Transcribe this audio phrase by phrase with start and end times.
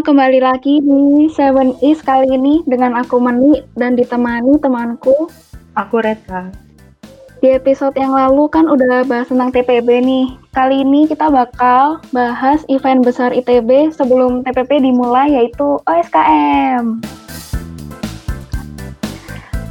[0.00, 5.28] kembali lagi di Seven Is kali ini dengan aku Meni dan ditemani temanku.
[5.76, 6.48] Aku Reta.
[7.44, 10.26] Di episode yang lalu kan udah bahas tentang TPB nih.
[10.56, 17.04] Kali ini kita bakal bahas event besar ITB sebelum TPP dimulai yaitu OSKM.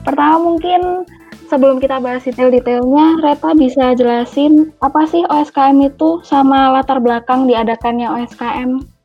[0.06, 1.10] Pertama mungkin
[1.50, 8.06] sebelum kita bahas detail-detailnya, Reta bisa jelasin apa sih OSKM itu sama latar belakang diadakannya
[8.14, 8.99] OSKM?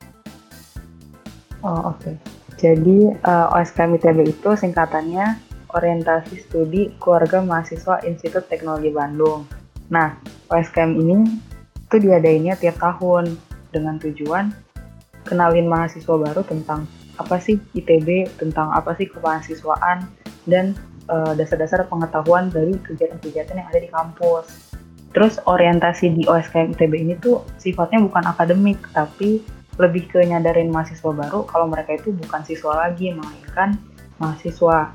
[1.64, 2.04] Oh oke.
[2.04, 2.14] Okay.
[2.60, 5.40] Jadi uh, eh, OSKM ITB itu singkatannya
[5.74, 9.48] Orientasi Studi Keluarga Mahasiswa Institut Teknologi Bandung.
[9.90, 10.14] Nah,
[10.52, 11.40] OSKM ini
[11.74, 13.34] itu diadainnya tiap tahun
[13.74, 14.54] dengan tujuan
[15.26, 20.04] kenalin mahasiswa baru tentang apa sih ITB, tentang apa sih kemahasiswaan,
[20.44, 20.76] dan
[21.08, 24.76] uh, dasar-dasar pengetahuan dari kegiatan-kegiatan yang ada di kampus.
[25.14, 29.40] Terus orientasi di OSKM ITB ini tuh sifatnya bukan akademik, tapi
[29.78, 33.74] lebih ke nyadarin mahasiswa baru kalau mereka itu bukan siswa lagi melainkan
[34.22, 34.94] mahasiswa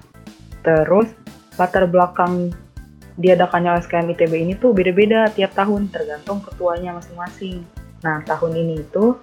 [0.63, 1.11] terus
[1.59, 2.51] latar belakang
[3.19, 7.63] diadakannya OSKM ITB ini tuh beda-beda tiap tahun tergantung ketuanya masing-masing
[7.99, 9.19] nah tahun ini itu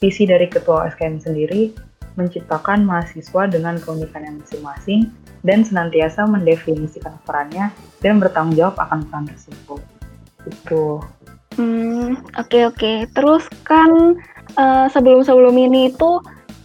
[0.00, 1.72] visi dari ketua OSKM sendiri
[2.14, 5.10] menciptakan mahasiswa dengan keunikan yang masing-masing
[5.44, 9.82] dan senantiasa mendefinisikan perannya dan bertanggung jawab akan peran tersebut.
[10.48, 11.02] Itu.
[11.58, 12.78] Hmm, oke okay, oke.
[12.78, 12.96] Okay.
[13.12, 14.18] Terus kan
[14.56, 16.20] uh, sebelum-sebelum ini itu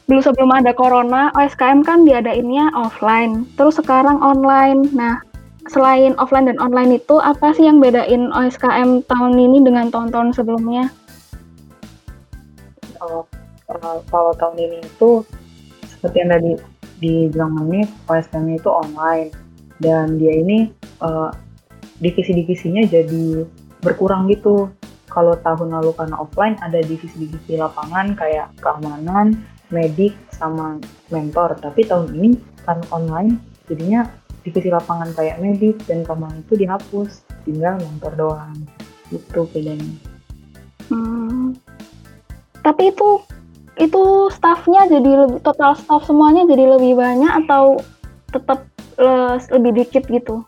[0.10, 4.90] belum sebelum ada corona OSKM kan diadainnya offline terus sekarang online.
[4.94, 5.22] Nah
[5.70, 10.90] selain offline dan online itu apa sih yang bedain OSKM tahun ini dengan tahun-tahun sebelumnya?
[12.98, 13.30] Kalau,
[14.10, 15.22] kalau tahun ini itu
[15.86, 16.52] seperti yang tadi
[17.00, 19.30] dibilang menit OSKM itu online.
[19.80, 20.68] Dan dia ini
[21.00, 21.32] uh,
[22.04, 23.48] divisi-divisinya jadi
[23.80, 24.68] berkurang gitu
[25.20, 29.36] kalau tahun lalu karena offline ada divisi-divisi lapangan kayak keamanan,
[29.68, 30.80] medik, sama
[31.12, 31.60] mentor.
[31.60, 33.36] Tapi tahun ini karena online
[33.68, 34.08] jadinya
[34.48, 38.56] divisi lapangan kayak medik dan keamanan itu dihapus, tinggal mentor doang.
[39.12, 39.92] Itu bedanya.
[40.88, 41.52] Hmm.
[42.64, 43.20] Tapi itu
[43.76, 47.76] itu staffnya jadi lebih total staff semuanya jadi lebih banyak atau
[48.32, 48.64] tetap
[48.96, 50.48] uh, lebih dikit gitu?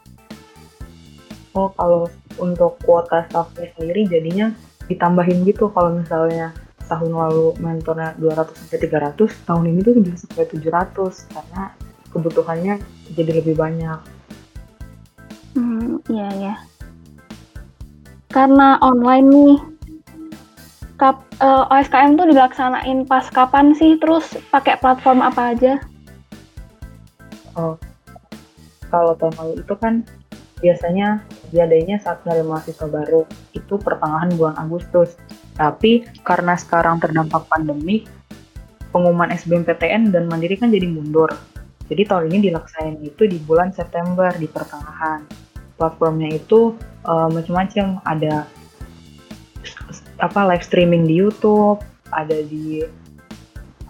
[1.52, 2.08] Oh kalau
[2.40, 4.56] untuk kuota staffnya sendiri jadinya
[4.96, 6.52] ditambahin gitu kalau misalnya
[6.92, 11.64] tahun lalu mentornya 200 sampai 300 tahun ini tuh bisa sampai 700 karena
[12.12, 12.74] kebutuhannya
[13.16, 14.00] jadi lebih banyak.
[15.56, 16.56] Hmm iya ya
[18.32, 19.58] karena online nih
[20.96, 23.98] Kap, uh, eh, OSKM tuh dilaksanain pas kapan sih?
[23.98, 25.82] Terus pakai platform apa aja?
[27.58, 27.74] Oh
[28.92, 29.94] kalau tahun lalu itu kan
[30.60, 35.20] biasanya diadainya saat dari mahasiswa baru itu pertengahan bulan Agustus.
[35.60, 38.08] Tapi karena sekarang terdampak pandemi,
[38.96, 41.30] pengumuman SBMPTN dan Mandiri kan jadi mundur.
[41.92, 45.28] Jadi tahun ini dilaksanain itu di bulan September di pertengahan.
[45.76, 48.48] Platformnya itu uh, macam-macam, ada
[50.24, 51.84] apa live streaming di YouTube,
[52.16, 52.80] ada di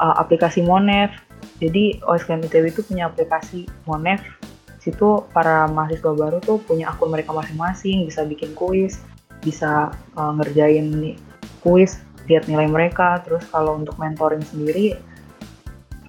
[0.01, 1.13] uh, aplikasi Monev.
[1.61, 4.40] Jadi OSKM ITB itu punya aplikasi Monev
[4.81, 8.97] situ para mahasiswa baru tuh punya akun mereka masing-masing bisa bikin kuis
[9.45, 11.15] bisa uh, ngerjain nih
[11.61, 13.21] kuis lihat nilai mereka.
[13.25, 14.97] Terus kalau untuk mentoring sendiri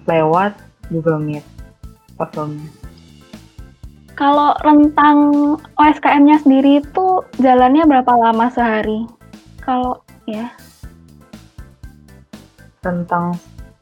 [0.09, 0.57] lewat
[0.89, 1.45] Google Meet
[2.17, 2.83] platformnya
[4.13, 5.17] kalau rentang
[5.81, 7.07] OSKM-nya sendiri itu
[7.41, 9.09] jalannya berapa lama sehari?
[9.65, 10.53] Kalau ya.
[12.85, 13.33] Rentang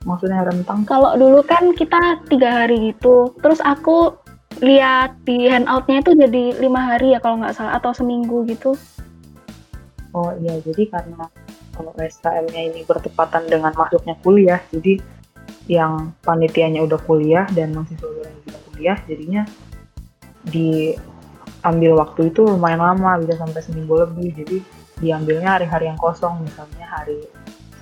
[0.08, 0.88] maksudnya rentang?
[0.88, 3.36] Kalau dulu kan kita tiga hari gitu.
[3.44, 4.16] Terus aku
[4.62, 8.78] lihat di handoutnya itu jadi lima hari ya kalau nggak salah atau seminggu gitu.
[10.14, 11.26] Oh iya, jadi karena
[11.74, 15.02] kalau SKM-nya ini bertepatan dengan masuknya kuliah, jadi
[15.66, 19.42] yang panitianya udah kuliah dan mahasiswa yang juga kuliah, jadinya
[20.46, 24.30] diambil waktu itu lumayan lama, bisa sampai seminggu lebih.
[24.36, 24.58] Jadi
[25.02, 27.24] diambilnya hari-hari yang kosong, misalnya hari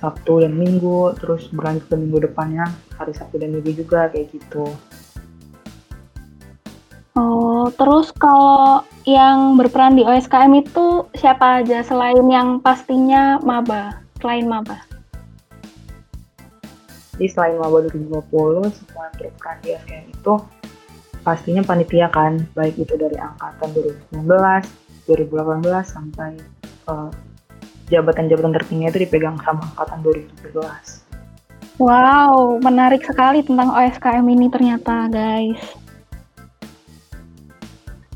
[0.00, 2.64] Sabtu dan Minggu, terus berlanjut ke minggu depannya
[2.96, 4.64] hari Sabtu dan Minggu juga kayak gitu.
[7.18, 14.46] Oh, terus kalau yang berperan di OSKM itu siapa aja selain yang pastinya maba, selain
[14.46, 14.78] maba?
[17.18, 20.34] Jadi selain maba 2020, semua yang berperan di OSKM itu
[21.26, 23.74] pastinya panitia kan, baik itu dari angkatan
[24.14, 24.70] 2019,
[25.10, 26.38] 2018 sampai
[26.86, 27.10] uh,
[27.90, 31.10] jabatan-jabatan tertinggi itu dipegang sama angkatan 2017.
[31.80, 35.56] Wow, menarik sekali tentang OSKM ini ternyata, guys.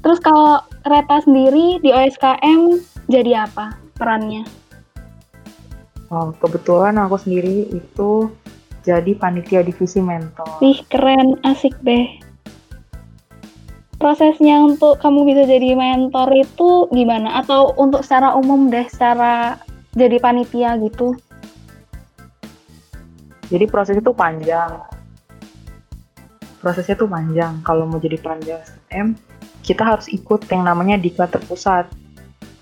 [0.04, 2.76] Terus kalau Reta sendiri di OSKM
[3.08, 4.44] jadi apa perannya?
[6.12, 8.28] Oh, kebetulan aku sendiri itu
[8.84, 10.60] jadi panitia divisi mentor.
[10.60, 12.04] Wih, keren, asik deh.
[13.96, 17.40] Prosesnya untuk kamu bisa jadi mentor itu gimana?
[17.40, 19.56] Atau untuk secara umum deh, secara
[19.96, 21.16] jadi panitia gitu?
[23.48, 24.84] Jadi proses itu panjang.
[26.60, 27.64] Prosesnya tuh panjang.
[27.64, 28.60] Kalau mau jadi panitia
[28.92, 29.16] SM,
[29.64, 31.88] kita harus ikut yang namanya diklat terpusat.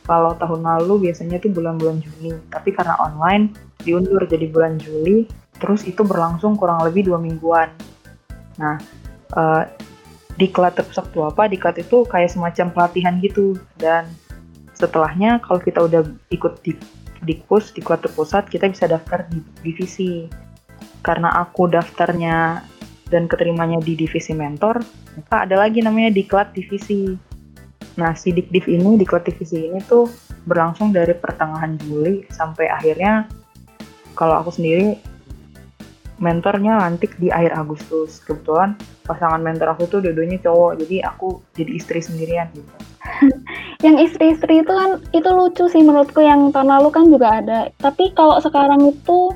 [0.06, 5.26] Kalau tahun lalu biasanya tuh bulan-bulan Juni, tapi karena online diundur jadi bulan Juli,
[5.62, 7.70] terus itu berlangsung kurang lebih dua mingguan.
[8.58, 8.82] Nah,
[9.38, 9.62] uh,
[10.38, 11.46] diklat terpusat itu apa?
[11.46, 14.10] Diklat itu kayak semacam pelatihan gitu, dan
[14.74, 16.02] setelahnya kalau kita udah
[16.34, 16.74] ikut di
[17.22, 20.26] dikpus diklat terpusat, kita bisa daftar di divisi.
[21.02, 22.62] Karena aku daftarnya
[23.12, 24.80] dan keterimanya di divisi mentor,
[25.20, 27.12] maka ada lagi namanya diklat divisi.
[28.00, 30.08] Nah, si dikdiv ini, diklat divisi ini tuh
[30.48, 33.28] berlangsung dari pertengahan Juli sampai akhirnya
[34.16, 34.96] kalau aku sendiri
[36.22, 38.22] mentornya lantik di akhir Agustus.
[38.24, 42.72] Kebetulan pasangan mentor aku tuh dua-duanya cowok, jadi aku jadi istri sendirian gitu.
[43.86, 47.60] yang istri-istri itu kan itu lucu sih menurutku yang tahun lalu kan juga ada.
[47.82, 49.34] Tapi kalau sekarang itu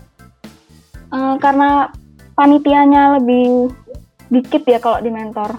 [1.11, 1.91] uh, karena
[2.37, 3.73] panitianya lebih
[4.31, 5.57] dikit ya kalau di mentor.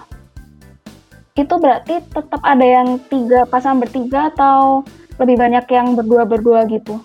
[1.34, 4.86] Itu berarti tetap ada yang tiga pasang bertiga atau
[5.18, 7.02] lebih banyak yang berdua-berdua gitu?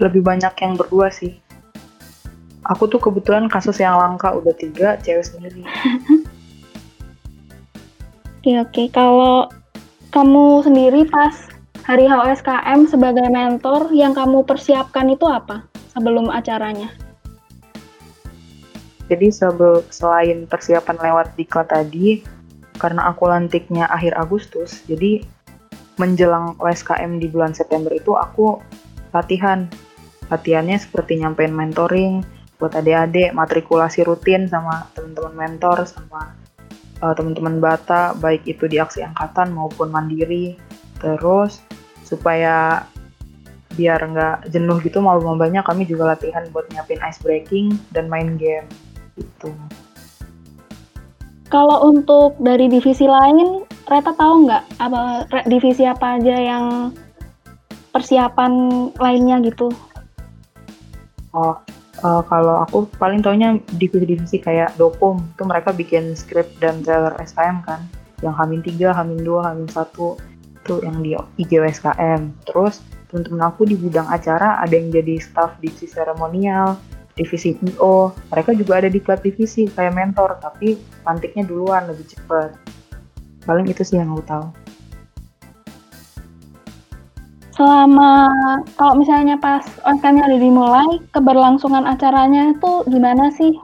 [0.00, 1.36] Lebih banyak yang berdua sih
[2.68, 5.64] aku tuh kebetulan kasus yang langka udah tiga cewek sendiri
[8.38, 9.48] oke oke kalau
[10.12, 11.34] kamu sendiri pas
[11.88, 15.64] hari HOSKM sebagai mentor yang kamu persiapkan itu apa
[15.96, 16.92] sebelum acaranya
[19.08, 19.32] jadi
[19.88, 22.20] selain persiapan lewat diklat tadi
[22.76, 25.24] karena aku lantiknya akhir Agustus jadi
[25.98, 28.62] menjelang OSKM di bulan September itu aku
[29.10, 29.66] latihan.
[30.28, 32.20] Latihannya seperti nyampein mentoring
[32.60, 36.36] buat adik-adik matrikulasi rutin sama teman-teman mentor sama
[37.00, 40.60] uh, teman-teman bata baik itu di aksi angkatan maupun mandiri.
[41.00, 41.64] Terus
[42.04, 42.84] supaya
[43.72, 48.34] biar nggak jenuh gitu malu banyak kami juga latihan buat nyiapin ice breaking dan main
[48.34, 48.66] game
[49.18, 49.50] gitu.
[51.48, 56.92] Kalau untuk dari divisi lain Reta tahu nggak apa divisi apa aja yang
[57.90, 58.52] persiapan
[59.00, 59.72] lainnya gitu?
[61.32, 61.56] Oh
[62.04, 67.64] uh, kalau aku paling taunya divisi-divisi kayak Dokom itu mereka bikin script dan trailer SKM
[67.64, 67.80] kan.
[68.18, 70.38] Yang Hamin 3, Hamin 2, Hamin 1
[70.68, 75.88] itu yang di IGWSKM terus teman-teman aku di bidang acara ada yang jadi staff divisi
[75.88, 76.76] seremonial
[77.18, 82.54] divisi PO mereka juga ada di klub divisi kayak mentor tapi pantiknya duluan lebih cepat
[83.42, 84.46] paling itu sih yang aku tahu
[87.58, 88.30] selama
[88.78, 93.58] kalau misalnya pas OSKM udah dimulai, keberlangsungan acaranya itu gimana sih?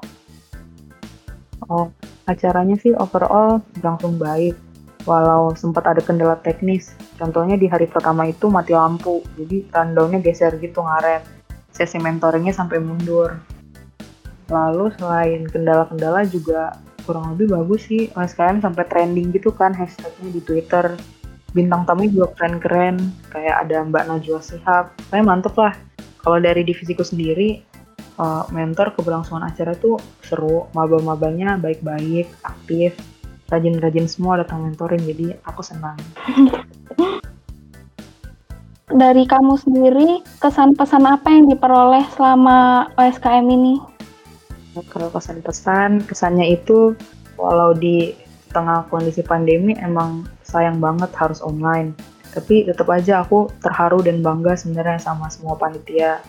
[1.71, 1.95] Oh,
[2.27, 4.59] acaranya sih overall berlangsung baik.
[5.07, 10.57] Walau sempat ada kendala teknis, contohnya di hari pertama itu mati lampu, jadi rundownnya geser
[10.59, 11.34] gitu ngaret.
[11.75, 13.35] Sesi mentoringnya sampai mundur.
[14.47, 18.15] Lalu selain kendala-kendala juga kurang lebih bagus sih.
[18.15, 20.95] OSKM sampai trending gitu kan hashtagnya di Twitter.
[21.51, 22.97] Bintang tamu juga keren-keren.
[23.35, 24.95] Kayak ada Mbak Najwa Sihab.
[25.11, 25.75] Saya mantep lah.
[26.23, 27.61] Kalau dari divisiku sendiri
[28.23, 30.71] uh, mentor keberlangsungan acara tuh seru.
[30.79, 32.95] Maba-mabanya baik-baik aktif.
[33.51, 36.01] Rajin-rajin semua datang mentorin jadi aku senang
[38.93, 43.81] dari kamu sendiri kesan pesan apa yang diperoleh selama OSKM ini
[44.91, 46.99] kalau kesan-pesan kesannya itu
[47.39, 48.15] walau di
[48.51, 51.95] tengah kondisi pandemi emang sayang banget harus online.
[52.35, 56.23] Tapi tetap aja aku terharu dan bangga sebenarnya sama semua panitia.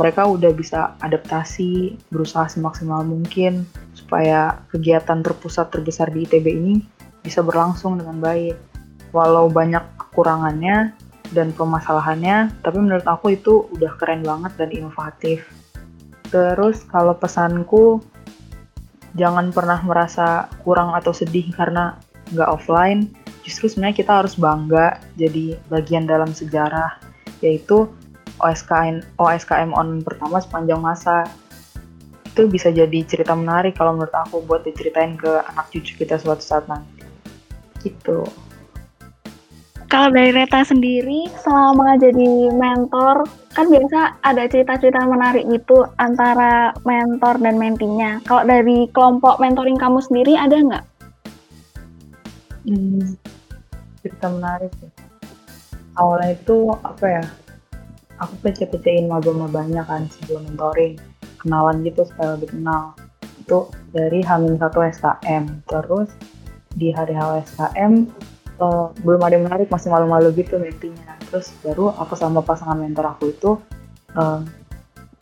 [0.00, 6.74] Mereka udah bisa adaptasi, berusaha semaksimal mungkin supaya kegiatan terpusat terbesar di ITB ini
[7.20, 8.56] bisa berlangsung dengan baik.
[9.12, 10.96] Walau banyak kekurangannya
[11.30, 15.46] dan permasalahannya, tapi menurut aku itu udah keren banget dan inovatif.
[16.30, 18.02] Terus kalau pesanku,
[19.14, 21.98] jangan pernah merasa kurang atau sedih karena
[22.34, 23.10] nggak offline,
[23.42, 26.98] justru sebenarnya kita harus bangga jadi bagian dalam sejarah
[27.42, 27.88] yaitu
[28.40, 31.26] OSKM OSKM on pertama sepanjang masa.
[32.30, 36.40] Itu bisa jadi cerita menarik kalau menurut aku buat diceritain ke anak cucu kita suatu
[36.40, 37.02] saat nanti.
[37.82, 38.22] Gitu
[39.90, 47.42] kalau dari Reta sendiri selama jadi mentor kan biasa ada cerita-cerita menarik gitu antara mentor
[47.42, 50.84] dan mentinya kalau dari kelompok mentoring kamu sendiri ada nggak?
[52.70, 53.18] Hmm,
[54.06, 54.90] cerita menarik ya.
[55.98, 57.24] Awalnya itu apa ya?
[58.22, 60.96] Aku pece-pecein maba-mabanya kan sebelum mentoring.
[61.40, 62.92] kenalan gitu supaya lebih kenal
[63.40, 63.64] itu
[63.96, 66.12] dari Hamin satu SKM terus
[66.76, 68.04] di hari H SKM
[68.60, 73.16] uh, belum ada yang menarik masih malu-malu gitu meetingnya terus baru aku sama pasangan mentor
[73.16, 73.50] aku itu
[74.14, 74.44] uh,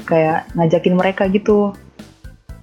[0.08, 1.72] kayak ngajakin mereka gitu.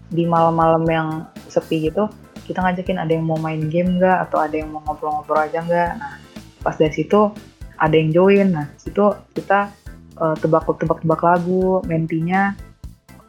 [0.05, 1.09] Di malam-malam yang
[1.49, 2.05] sepi gitu
[2.45, 5.91] kita ngajakin ada yang mau main game nggak atau ada yang mau ngobrol-ngobrol aja nggak.
[5.97, 6.13] Nah
[6.61, 7.33] pas dari situ
[7.77, 8.53] ada yang join.
[8.53, 9.01] Nah situ
[9.33, 9.73] kita
[10.21, 12.53] uh, tebak-tebak-tebak lagu mentinya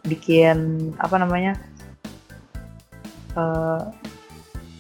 [0.05, 1.59] bikin apa namanya
[3.35, 3.91] uh,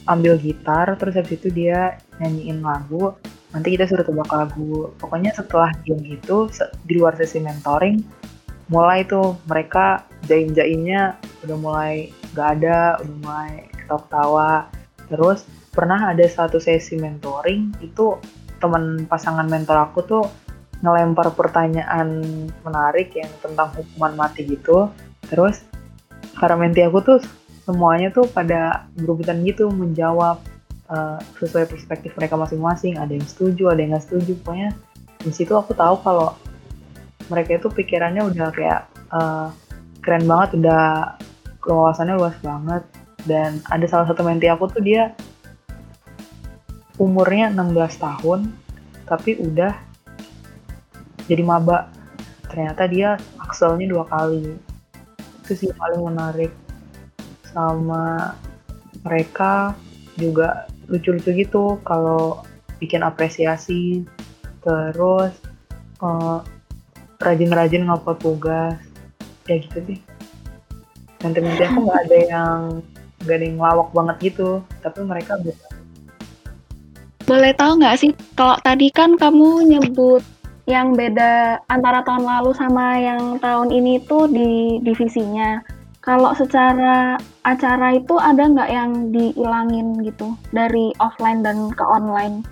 [0.06, 3.14] ambil gitar terus habis itu dia nyanyiin lagu
[3.54, 4.92] nanti kita suruh tebak lagu.
[5.00, 6.50] Pokoknya setelah game itu
[6.84, 8.02] di luar sesi mentoring
[8.66, 11.14] mulai tuh mereka jaim-jaimnya
[11.46, 14.52] udah mulai gak ada udah mulai ketawa-ketawa.
[15.06, 18.18] Terus pernah ada satu sesi mentoring itu
[18.58, 20.24] teman pasangan mentor aku tuh
[20.82, 22.20] ngelempar pertanyaan
[22.60, 24.90] menarik yang tentang hukuman mati gitu.
[25.30, 25.62] Terus
[26.36, 27.18] karena menti aku tuh
[27.64, 30.38] semuanya tuh pada berebutan gitu menjawab
[30.90, 34.70] uh, sesuai perspektif mereka masing-masing ada yang setuju ada yang nggak setuju pokoknya
[35.26, 36.38] di situ aku tahu kalau
[37.26, 39.50] mereka itu pikirannya udah kayak uh,
[40.02, 41.18] keren banget udah
[41.66, 42.82] wawasannya luas banget.
[43.26, 45.10] Dan ada salah satu menti aku tuh dia
[46.96, 48.54] umurnya 16 tahun
[49.10, 49.74] tapi udah
[51.26, 51.90] jadi maba.
[52.46, 54.54] Ternyata dia akselnya dua kali.
[55.42, 56.54] Itu sih paling menarik.
[57.50, 58.38] Sama
[59.02, 59.74] mereka
[60.14, 62.42] juga lucu-lucu gitu kalau
[62.82, 64.06] bikin apresiasi.
[64.62, 65.32] Terus
[66.02, 66.42] uh,
[67.22, 68.78] rajin-rajin ngapot tugas.
[69.46, 69.98] Ya gitu sih
[71.24, 72.60] nanti nanti aku nggak ada yang
[73.24, 74.60] gak ada yang lawak banget gitu.
[74.84, 75.66] Tapi mereka bisa.
[77.26, 80.22] Boleh tahu nggak sih kalau tadi kan kamu nyebut
[80.66, 85.62] yang beda antara tahun lalu sama yang tahun ini tuh di divisinya
[86.06, 90.38] kalau secara acara itu ada nggak yang dihilangin gitu?
[90.54, 92.46] Dari offline dan ke online?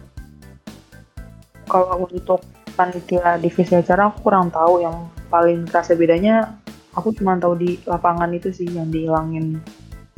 [1.71, 2.43] Kalau untuk
[2.75, 4.83] panitia divisi acara aku kurang tahu.
[4.83, 6.59] Yang paling terasa bedanya
[6.99, 9.63] aku cuma tahu di lapangan itu sih yang dihilangin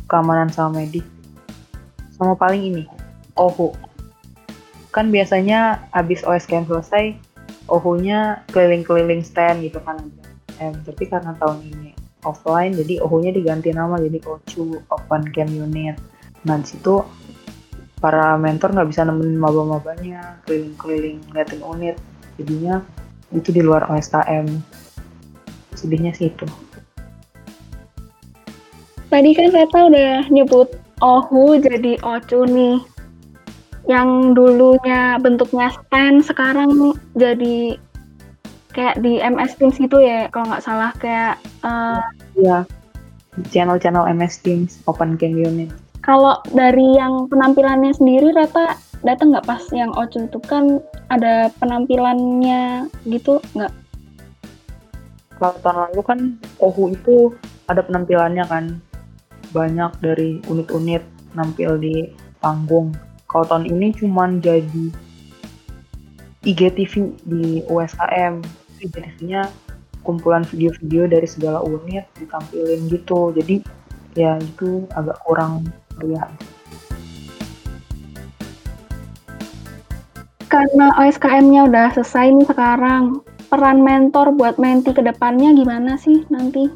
[0.08, 1.04] keamanan sama medik
[2.16, 2.84] sama paling ini
[3.36, 3.76] OHU
[4.92, 7.16] kan biasanya abis OSKM selesai
[7.68, 9.98] OHU-nya keliling-keliling stand gitu kan.
[10.56, 11.95] Eh, tapi karena tahun ini
[12.26, 15.94] offline jadi OHU-nya diganti nama jadi OCU Open Camp Unit.
[16.42, 17.06] Nah di situ
[18.02, 21.96] para mentor nggak bisa nemenin maba-mabanya keliling-keliling ngeliatin unit.
[22.36, 22.82] Jadinya
[23.30, 24.46] itu di luar OSKM
[25.78, 26.46] sedihnya sih itu.
[29.06, 30.68] Tadi kan Reta udah nyebut
[30.98, 32.82] Ohu jadi Ocu nih.
[33.86, 37.78] Yang dulunya bentuknya stand sekarang jadi
[38.76, 42.04] kayak di MS Teams gitu ya kalau nggak salah kayak uh,
[42.36, 42.68] ya
[43.48, 45.72] channel-channel MS Teams Open Camp Unit.
[46.04, 50.78] Kalau dari yang penampilannya sendiri Reta datang nggak pas yang Ocu itu kan
[51.08, 53.72] ada penampilannya gitu nggak?
[55.36, 56.18] Kalau tahun lalu kan
[56.60, 57.32] Ohu itu
[57.68, 58.64] ada penampilannya kan
[59.50, 61.02] banyak dari unit-unit
[61.32, 62.92] nampil di panggung.
[63.26, 64.92] Kalau tahun ini cuman jadi
[66.46, 66.92] IGTV
[67.26, 68.65] di USKM.
[68.80, 69.48] IGTV-nya
[70.06, 73.34] kumpulan video-video dari segala unit ditampilin gitu.
[73.34, 73.60] Jadi
[74.14, 75.66] ya itu agak kurang
[75.98, 76.30] meriah.
[80.46, 86.70] Karena OSKM-nya udah selesai nih sekarang, peran mentor buat menti ke depannya gimana sih nanti?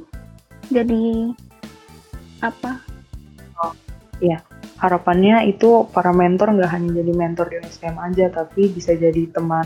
[0.68, 1.32] Jadi
[2.42, 2.82] apa?
[3.62, 3.72] Oh,
[4.18, 4.42] iya,
[4.76, 9.64] harapannya itu para mentor nggak hanya jadi mentor di USKM aja, tapi bisa jadi teman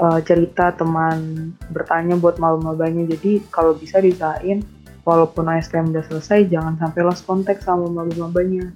[0.00, 3.06] uh, cerita, teman bertanya buat malu-malunya.
[3.06, 4.64] Jadi kalau bisa disain,
[5.02, 8.70] walaupun USKM udah selesai, jangan sampai lost contact sama malu-malunya.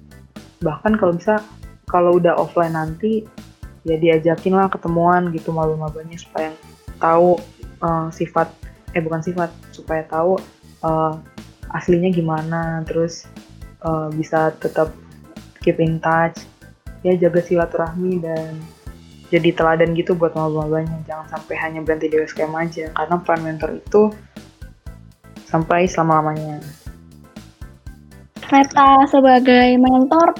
[0.63, 1.43] Bahkan kalau bisa,
[1.89, 3.25] kalau udah offline nanti,
[3.83, 6.55] ya diajakin lah ketemuan gitu malu-malunya supaya
[6.99, 7.35] tahu
[7.83, 8.47] uh, sifat,
[8.95, 10.39] eh bukan sifat, supaya tahu
[10.83, 11.19] uh,
[11.73, 13.25] aslinya gimana terus
[13.81, 14.93] uh, bisa tetap
[15.65, 16.45] keep in touch
[17.01, 18.61] ya jaga silaturahmi dan
[19.33, 22.93] jadi teladan gitu buat maba-mabanya jangan sampai hanya berhenti di USKM aja.
[22.93, 24.13] Karena peran mentor itu
[25.49, 26.61] sampai selama-lamanya.
[28.45, 30.37] Reta sebagai mentor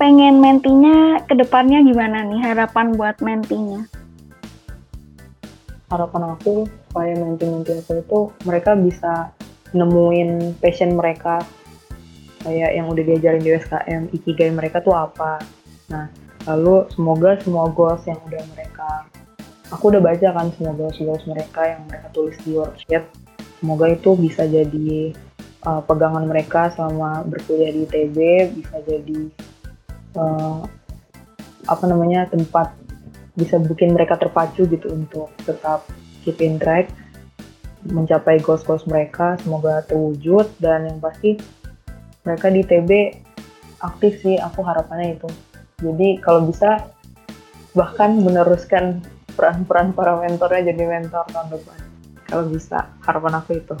[0.00, 2.40] pengen mentinya ke depannya gimana nih?
[2.40, 3.84] Harapan buat mentinya?
[5.92, 9.36] Harapan aku supaya menti-menti aku itu mereka bisa
[9.76, 11.44] nemuin passion mereka.
[12.40, 15.44] Kayak yang udah diajarin di SKM ikigai mereka tuh apa?
[15.92, 19.06] Nah lalu semoga semua goals yang udah mereka
[19.70, 23.06] aku udah baca kan semua goals goals mereka yang mereka tulis di worksheet.
[23.62, 25.14] Semoga itu bisa jadi
[25.64, 28.18] uh, pegangan mereka selama berkuliah di ITB
[28.60, 29.20] bisa jadi
[30.18, 30.60] uh,
[31.68, 32.74] apa namanya tempat
[33.38, 35.86] bisa bikin mereka terpacu gitu untuk tetap
[36.26, 36.90] keep in track
[37.86, 39.38] mencapai goals-goals mereka.
[39.40, 41.38] Semoga terwujud dan yang pasti
[42.26, 42.90] mereka di ITB
[43.80, 45.28] aktif sih aku harapannya itu
[45.80, 46.88] jadi kalau bisa
[47.72, 49.00] bahkan meneruskan
[49.34, 51.78] peran-peran para mentornya jadi mentor tahun depan
[52.28, 53.76] kalau bisa harapan aku itu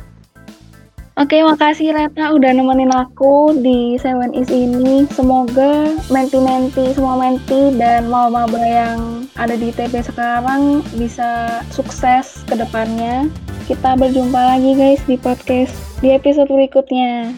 [1.20, 5.04] Oke, makasih Reta udah nemenin aku di Seven Is ini.
[5.12, 13.28] Semoga menti-menti, semua menti dan maba-maba yang ada di TP sekarang bisa sukses ke depannya.
[13.68, 17.36] Kita berjumpa lagi guys di podcast di episode berikutnya.